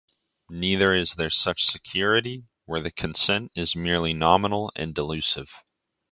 Neither 0.49 0.95
is 0.95 1.13
there 1.13 1.29
such 1.29 1.63
security, 1.67 2.45
where 2.65 2.81
the 2.81 2.89
consent 2.89 3.51
is 3.55 3.75
merely 3.75 4.13
nominal 4.15 4.71
and 4.75 4.95
delusive. 4.95 5.53